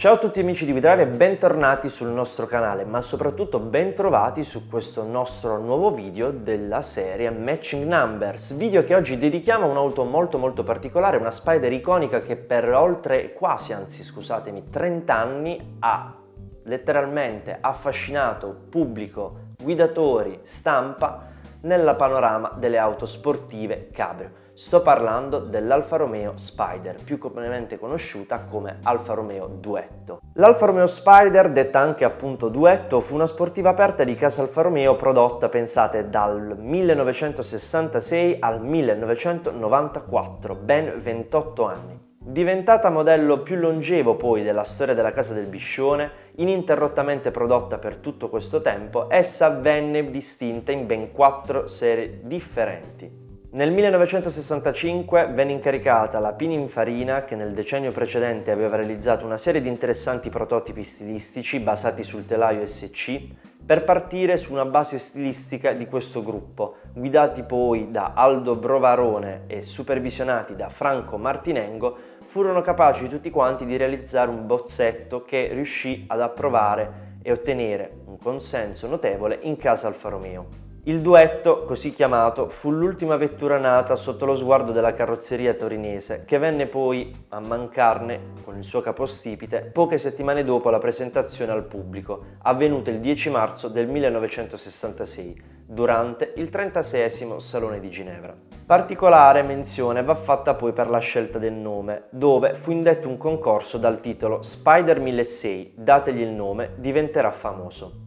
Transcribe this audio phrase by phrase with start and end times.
[0.00, 4.66] Ciao a tutti amici di WeDrive e bentornati sul nostro canale, ma soprattutto bentrovati su
[4.66, 10.38] questo nostro nuovo video della serie Matching Numbers, video che oggi dedichiamo a un'auto molto
[10.38, 16.14] molto particolare, una Spider iconica che per oltre quasi, anzi scusatemi, 30 anni ha
[16.62, 21.29] letteralmente affascinato pubblico, guidatori, stampa
[21.62, 24.48] nella panorama delle auto sportive cabrio.
[24.54, 30.20] Sto parlando dell'Alfa Romeo Spider, più comunemente conosciuta come Alfa Romeo Duetto.
[30.34, 34.96] L'Alfa Romeo Spider, detta anche appunto Duetto, fu una sportiva aperta di casa Alfa Romeo
[34.96, 42.08] prodotta, pensate, dal 1966 al 1994, ben 28 anni.
[42.22, 48.28] Diventata modello più longevo poi della storia della casa del Biscione, ininterrottamente prodotta per tutto
[48.28, 53.28] questo tempo, essa venne distinta in ben quattro serie differenti.
[53.52, 59.68] Nel 1965 venne incaricata la Pininfarina, che nel decennio precedente aveva realizzato una serie di
[59.68, 63.20] interessanti prototipi stilistici basati sul telaio SC,
[63.66, 69.62] per partire su una base stilistica di questo gruppo, guidati poi da Aldo Brovarone e
[69.62, 71.96] supervisionati da Franco Martinengo,
[72.30, 78.18] furono capaci tutti quanti di realizzare un bozzetto che riuscì ad approvare e ottenere un
[78.18, 80.46] consenso notevole in casa Alfa Romeo.
[80.84, 86.38] Il duetto, così chiamato, fu l'ultima vettura nata sotto lo sguardo della carrozzeria torinese, che
[86.38, 92.26] venne poi a mancarne, con il suo capostipite, poche settimane dopo la presentazione al pubblico,
[92.42, 98.49] avvenuta il 10 marzo del 1966, durante il 36 Salone di Ginevra.
[98.70, 103.78] Particolare menzione va fatta poi per la scelta del nome, dove fu indetto un concorso
[103.78, 108.02] dal titolo Spider 1006, dategli il nome, diventerà famoso.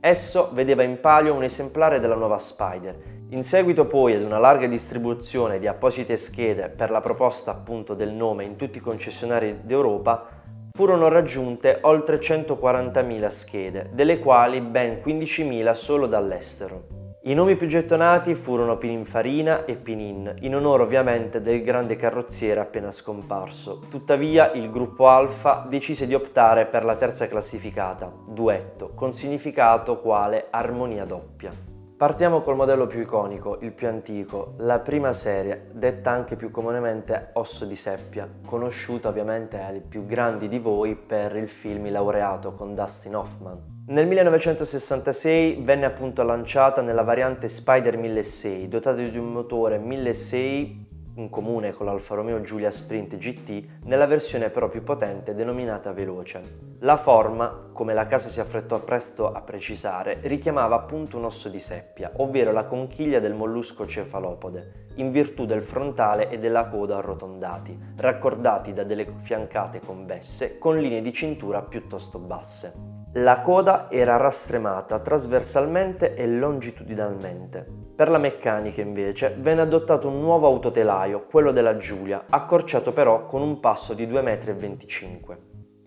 [0.00, 2.96] Esso vedeva in palio un esemplare della nuova Spider.
[3.28, 8.12] In seguito poi ad una larga distribuzione di apposite schede per la proposta appunto del
[8.12, 10.28] nome in tutti i concessionari d'Europa,
[10.72, 17.05] furono raggiunte oltre 140.000 schede, delle quali ben 15.000 solo dall'estero.
[17.26, 22.92] I nomi più gettonati furono Pininfarina e Pinin, in onore ovviamente del grande carrozziere appena
[22.92, 23.80] scomparso.
[23.90, 30.46] Tuttavia il gruppo Alfa decise di optare per la terza classificata, duetto, con significato quale
[30.50, 31.50] armonia doppia.
[31.96, 37.30] Partiamo col modello più iconico, il più antico, la prima serie, detta anche più comunemente
[37.32, 42.72] Osso di Seppia, conosciuta ovviamente ai più grandi di voi per il film Laureato con
[42.72, 43.75] Dustin Hoffman.
[43.88, 51.30] Nel 1966 venne appunto lanciata nella variante Spider 1006, dotata di un motore 1006 in
[51.30, 56.42] comune con l'Alfa Romeo Giulia Sprint GT, nella versione però più potente denominata Veloce.
[56.80, 61.60] La forma, come la casa si affrettò presto a precisare, richiamava appunto un osso di
[61.60, 67.78] seppia, ovvero la conchiglia del mollusco cefalopode, in virtù del frontale e della coda arrotondati,
[67.98, 72.95] raccordati da delle fiancate convesse con linee di cintura piuttosto basse.
[73.14, 77.66] La coda era rastremata trasversalmente e longitudinalmente.
[77.96, 83.40] Per la meccanica invece venne adottato un nuovo autotelaio, quello della Giulia, accorciato però con
[83.40, 85.36] un passo di 2,25 m.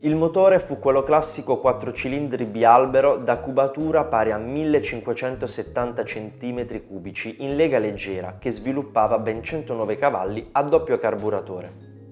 [0.02, 7.56] Il motore fu quello classico 4 cilindri bialbero da cubatura pari a 1570 cm3 in
[7.58, 11.72] lega leggera che sviluppava ben 109 cavalli a doppio carburatore.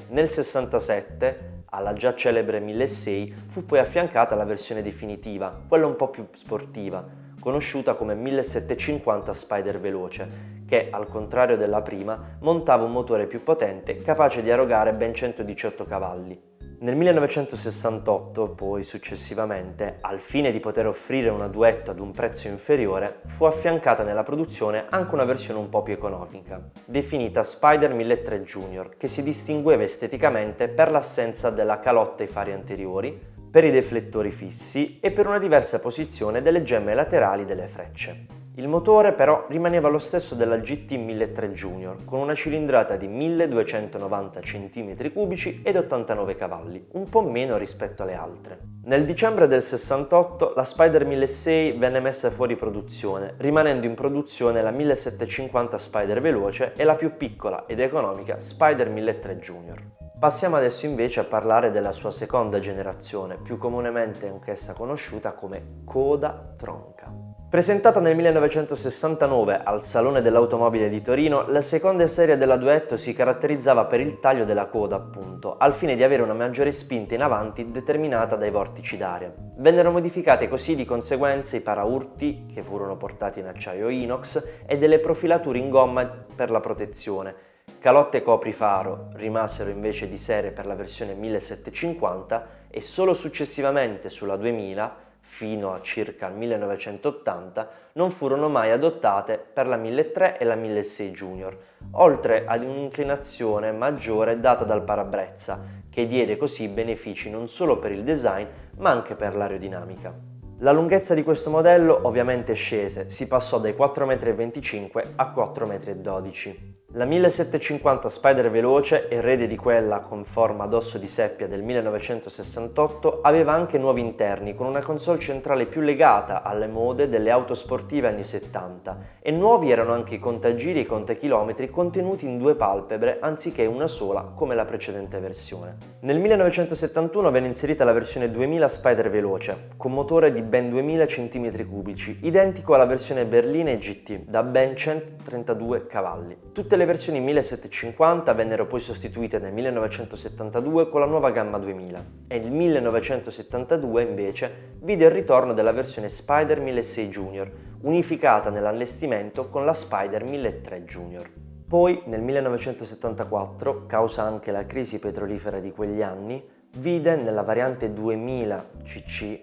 [0.10, 6.10] Nel 67 alla già celebre 1006 fu poi affiancata la versione definitiva, quella un po'
[6.10, 7.04] più sportiva,
[7.40, 13.98] conosciuta come 1750 Spider Veloce, che, al contrario della prima, montava un motore più potente
[13.98, 16.57] capace di erogare ben 118 cavalli.
[16.80, 23.22] Nel 1968, poi successivamente, al fine di poter offrire una duetto ad un prezzo inferiore,
[23.26, 28.96] fu affiancata nella produzione anche una versione un po' più economica, definita Spider 1003 Junior,
[28.96, 35.00] che si distingueva esteticamente per l'assenza della calotta ai fari anteriori, per i deflettori fissi
[35.00, 38.47] e per una diversa posizione delle gemme laterali delle frecce.
[38.58, 44.40] Il motore però rimaneva lo stesso della GT 1003 Junior, con una cilindrata di 1290
[44.40, 48.58] cm3 ed 89 cavalli, un po' meno rispetto alle altre.
[48.86, 54.72] Nel dicembre del 68 la Spider 1006 venne messa fuori produzione, rimanendo in produzione la
[54.72, 59.97] 1750 Spider Veloce e la più piccola ed economica Spider 1003 Junior.
[60.20, 66.56] Passiamo adesso invece a parlare della sua seconda generazione, più comunemente anch'essa conosciuta come coda
[66.58, 67.14] tronca.
[67.48, 73.86] Presentata nel 1969 al Salone dell'Automobile di Torino, la seconda serie della Duetto si caratterizzava
[73.86, 77.70] per il taglio della coda, appunto, al fine di avere una maggiore spinta in avanti
[77.70, 79.32] determinata dai vortici d'aria.
[79.58, 84.98] Vennero modificate così di conseguenza i paraurti, che furono portati in acciaio inox, e delle
[84.98, 86.06] profilature in gomma
[86.36, 87.47] per la protezione,
[87.88, 95.06] calotte coprifaro rimasero invece di serie per la versione 1750 e solo successivamente sulla 2000
[95.22, 101.16] fino a circa il 1980 non furono mai adottate per la 1300 e la 1600
[101.16, 101.58] Junior,
[101.92, 108.04] oltre ad un'inclinazione maggiore data dal parabrezza, che diede così benefici non solo per il
[108.04, 108.46] design
[108.80, 110.14] ma anche per l'aerodinamica.
[110.60, 116.77] La lunghezza di questo modello ovviamente scese, si passò dai 4,25 m a 4,12 m.
[116.94, 123.20] La 1750 Spider veloce, erede di quella con forma ad osso di seppia del 1968,
[123.24, 128.08] aveva anche nuovi interni con una console centrale più legata alle mode delle auto sportive
[128.08, 133.18] anni 70 e nuovi erano anche i contagiri e i contachilometri contenuti in due palpebre
[133.20, 135.76] anziché una sola come la precedente versione.
[136.00, 142.20] Nel 1971 venne inserita la versione 2000 Spider veloce con motore di ben 2000 cm3,
[142.22, 146.38] identico alla versione berlina e GT da ben 132 cavalli.
[146.54, 152.38] Tutte le versioni 1750 vennero poi sostituite nel 1972 con la nuova gamma 2000 e
[152.38, 157.52] il 1972 invece vide il ritorno della versione Spider 1600 Junior,
[157.82, 161.30] unificata nell'allestimento con la Spider 1300 Junior.
[161.68, 166.42] Poi nel 1974, causa anche la crisi petrolifera di quegli anni,
[166.78, 169.40] vide nella variante 2000 cc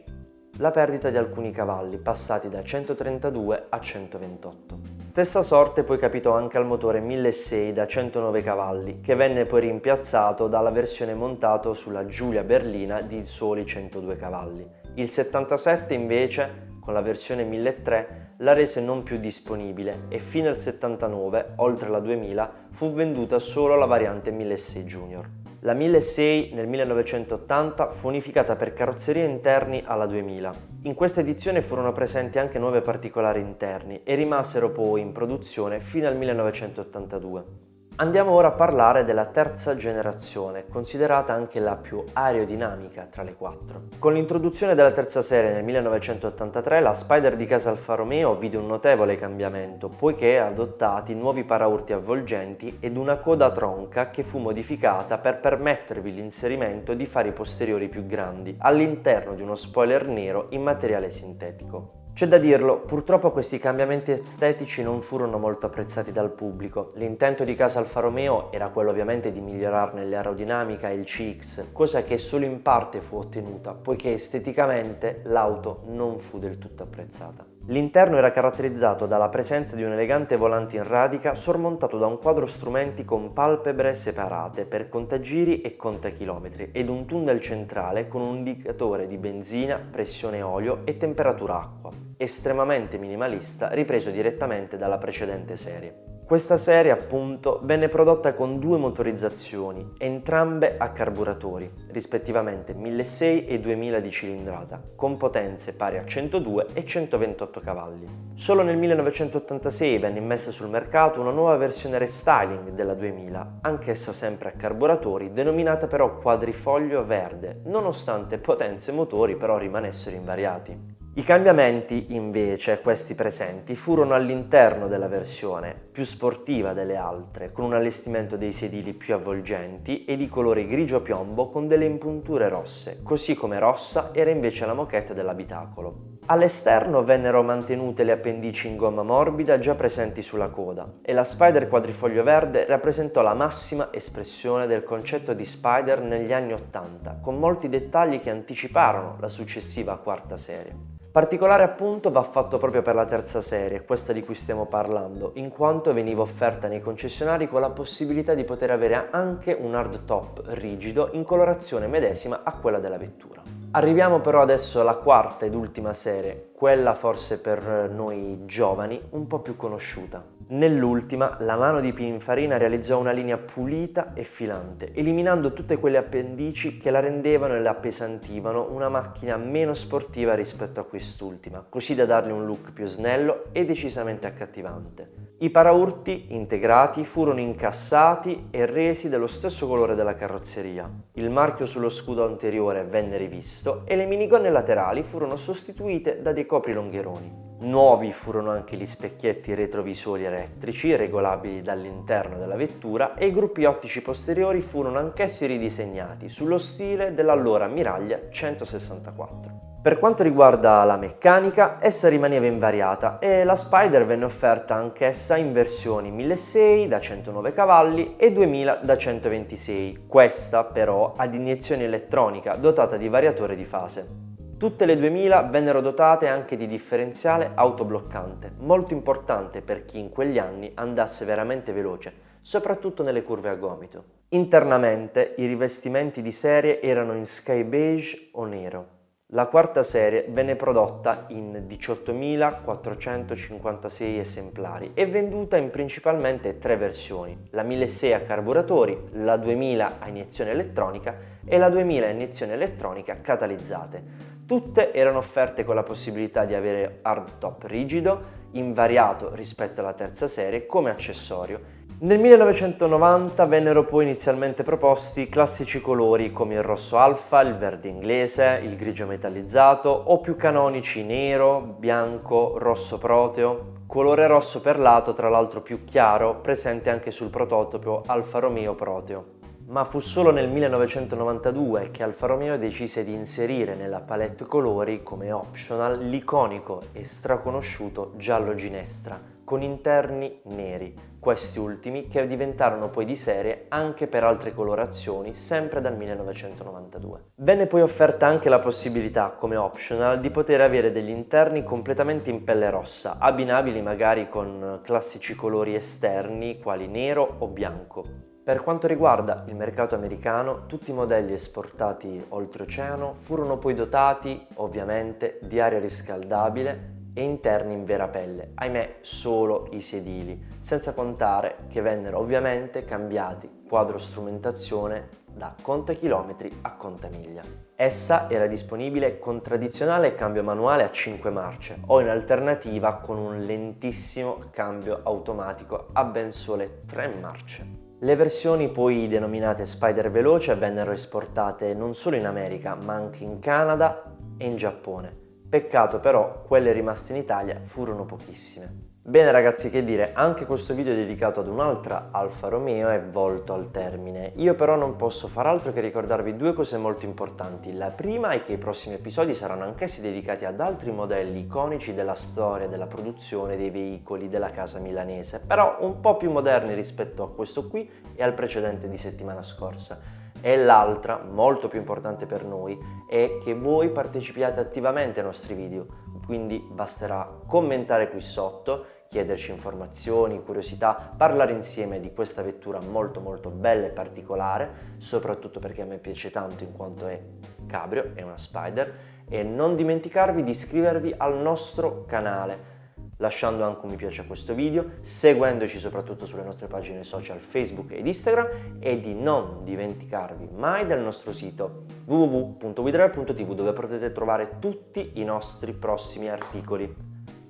[0.59, 4.94] la perdita di alcuni cavalli passati da 132 a 128.
[5.15, 10.49] Stessa sorte poi capitò anche al motore 1600 da 109 cavalli, che venne poi rimpiazzato
[10.49, 14.69] dalla versione montato sulla Giulia berlina di soli 102 cavalli.
[14.95, 20.57] Il 77 invece, con la versione 1300, la rese non più disponibile e fino al
[20.57, 25.44] 79, oltre la 2000, fu venduta solo la variante 1600 Junior.
[25.65, 30.53] La 1006 nel 1980 fu unificata per carrozzerie interni alla 2000.
[30.83, 36.07] In questa edizione furono presenti anche nuove particolari interni e rimasero poi in produzione fino
[36.07, 37.74] al 1982.
[37.97, 43.83] Andiamo ora a parlare della terza generazione, considerata anche la più aerodinamica tra le quattro.
[44.01, 48.67] Con l'introduzione della terza serie nel 1983, la Spider di casa Alfa Romeo vide un
[48.67, 55.39] notevole cambiamento, poiché adottati nuovi paraurti avvolgenti ed una coda tronca che fu modificata per
[55.39, 62.03] permettervi l'inserimento di fari posteriori più grandi all'interno di uno spoiler nero in materiale sintetico.
[62.15, 66.93] C'è da dirlo, purtroppo questi cambiamenti estetici non furono molto apprezzati dal pubblico.
[66.95, 72.05] L'intento di casa Alfa Romeo era quello ovviamente di migliorarne l'aerodinamica e il CX, cosa
[72.05, 77.54] che solo in parte fu ottenuta, poiché esteticamente l'auto non fu del tutto apprezzata.
[77.69, 82.45] L'interno era caratterizzato dalla presenza di un elegante volante in radica sormontato da un quadro
[82.45, 89.07] strumenti con palpebre separate per contagiri e contachilometri ed un tunnel centrale con un indicatore
[89.07, 96.14] di benzina, pressione olio e temperatura acqua, estremamente minimalista ripreso direttamente dalla precedente serie.
[96.27, 104.01] Questa serie appunto venne prodotta con due motorizzazioni, entrambe a carburatori, rispettivamente 1600 e 2000
[104.01, 108.07] di cilindrata, con potenze pari a 102 e 128 cavalli.
[108.33, 114.49] Solo nel 1986 venne immessa sul mercato una nuova versione restyling della 2000, anch'essa sempre
[114.49, 121.03] a carburatori, denominata però quadrifoglio verde, nonostante potenze e motori però rimanessero invariati.
[121.17, 127.75] I cambiamenti, invece, questi presenti, furono all'interno della versione, più sportiva delle altre, con un
[127.75, 133.37] allestimento dei sedili più avvolgenti e di colore grigio piombo con delle impunture rosse, così
[133.37, 136.19] come rossa era invece la moquette dell'abitacolo.
[136.27, 141.69] All'esterno vennero mantenute le appendici in gomma morbida già presenti sulla coda e la Spider
[141.69, 147.69] quadrifoglio verde rappresentò la massima espressione del concetto di Spider negli anni Ottanta, con molti
[147.69, 150.95] dettagli che anticiparono la successiva quarta serie.
[151.15, 155.49] Particolare appunto va fatto proprio per la terza serie, questa di cui stiamo parlando, in
[155.49, 161.11] quanto veniva offerta nei concessionari con la possibilità di poter avere anche un hardtop rigido
[161.13, 163.43] in colorazione medesima a quella della vettura.
[163.71, 169.41] Arriviamo però adesso alla quarta ed ultima serie, quella forse per noi giovani un po'
[169.41, 170.25] più conosciuta.
[170.47, 176.77] Nell'ultima, la mano di Pininfarina realizzò una linea pulita e filante, eliminando tutte quelle appendici
[176.77, 182.05] che la rendevano e la appesantivano una macchina meno sportiva rispetto a quest'ultima, così da
[182.05, 185.23] darle un look più snello e decisamente accattivante.
[185.39, 190.89] I paraurti integrati furono incassati e resi dello stesso colore della carrozzeria.
[191.15, 196.44] Il marchio sullo scudo anteriore venne rivisto e le minigonne laterali furono sostituite da dei
[196.47, 197.43] copri longheroni.
[197.61, 204.03] Nuovi furono anche gli specchietti retrovisori elettrici regolabili dall'interno della vettura e i gruppi ottici
[204.03, 209.65] posteriori furono anch'essi ridisegnati sullo stile dell'allora Miraglia 164.
[209.85, 215.53] Per quanto riguarda la meccanica, essa rimaneva invariata e la Spider venne offerta anch'essa in
[215.53, 222.97] versioni 1600 da 109 cavalli e 2000 da 126, questa però ad iniezione elettronica dotata
[222.97, 224.24] di variatore di fase.
[224.65, 230.39] Tutte le 2000 vennero dotate anche di differenziale autobloccante, molto importante per chi in quegli
[230.39, 234.05] anni andasse veramente veloce, soprattutto nelle curve a gomito.
[234.29, 238.87] Internamente i rivestimenti di serie erano in sky beige o nero.
[239.35, 247.65] La quarta serie venne prodotta in 18.456 esemplari e venduta in principalmente tre versioni, la
[247.65, 254.24] 1600 a carburatori, la 2000 a iniezione elettronica e la 2000 a iniezione elettronica catalizzate.
[254.47, 260.67] Tutte erano offerte con la possibilità di avere hardtop rigido, invariato rispetto alla terza serie
[260.67, 267.55] come accessorio nel 1990 vennero poi inizialmente proposti classici colori come il rosso alfa, il
[267.55, 275.13] verde inglese, il grigio metallizzato o più canonici nero, bianco, rosso proteo, colore rosso perlato
[275.13, 279.44] tra l'altro più chiaro presente anche sul prototipo Alfa Romeo Proteo.
[279.67, 285.33] Ma fu solo nel 1992 che Alfa Romeo decise di inserire nella palette colori come
[285.33, 293.17] optional l'iconico e straconosciuto giallo ginestra con interni neri, questi ultimi che diventarono poi di
[293.17, 297.21] serie anche per altre colorazioni sempre dal 1992.
[297.37, 302.45] Venne poi offerta anche la possibilità, come optional, di poter avere degli interni completamente in
[302.45, 308.34] pelle rossa, abbinabili magari con classici colori esterni quali nero o bianco.
[308.45, 315.39] Per quanto riguarda il mercato americano, tutti i modelli esportati oltreoceano furono poi dotati, ovviamente,
[315.45, 321.81] di aria riscaldabile e interni in vera pelle, ahimè solo i sedili, senza contare che
[321.81, 327.41] vennero ovviamente cambiati quadro strumentazione da contachilometri a contamiglia.
[327.75, 333.41] Essa era disponibile con tradizionale cambio manuale a 5 marce o in alternativa con un
[333.41, 337.84] lentissimo cambio automatico a ben sole 3 marce.
[338.05, 343.39] Le versioni poi denominate Spider Veloce vennero esportate non solo in America ma anche in
[343.39, 348.94] Canada e in Giappone Peccato però, quelle rimaste in Italia furono pochissime.
[349.07, 353.71] Bene ragazzi, che dire, anche questo video dedicato ad un'altra Alfa Romeo è volto al
[353.71, 354.33] termine.
[354.37, 357.75] Io però non posso far altro che ricordarvi due cose molto importanti.
[357.75, 362.15] La prima è che i prossimi episodi saranno anch'essi dedicati ad altri modelli iconici della
[362.15, 367.31] storia della produzione dei veicoli della casa milanese, però un po' più moderni rispetto a
[367.31, 370.01] questo qui e al precedente di settimana scorsa.
[370.41, 375.87] E l'altra, molto più importante per noi, è che voi partecipiate attivamente ai nostri video,
[376.25, 383.49] quindi basterà commentare qui sotto, chiederci informazioni, curiosità, parlare insieme di questa vettura molto molto
[383.49, 387.23] bella e particolare, soprattutto perché a me piace tanto in quanto è
[387.69, 388.93] cabrio, è una spider,
[389.29, 392.73] e non dimenticarvi di iscrivervi al nostro canale
[393.19, 397.93] lasciando anche un mi piace a questo video, seguendoci soprattutto sulle nostre pagine social Facebook
[397.93, 405.13] ed Instagram e di non dimenticarvi mai del nostro sito www.widrive.tv dove potete trovare tutti
[405.15, 406.93] i nostri prossimi articoli.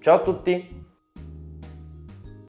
[0.01, 0.84] Ciao a tutti!